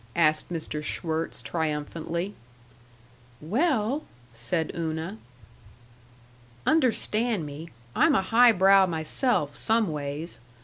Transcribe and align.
asked 0.15 0.49
Mr. 0.51 0.81
Schwirtz, 0.83 1.43
triumphantly. 1.43 2.33
"Well" 3.39 4.03
said 4.47 4.71
Una. 4.75 5.19
"Understan' 6.65 7.45
me; 7.45 7.69
I'm 7.95 8.15
a 8.15 8.23
high 8.23 8.51
brow 8.51 8.87
myself 8.87 9.55
some 9.55 9.91
ways. 9.91 10.39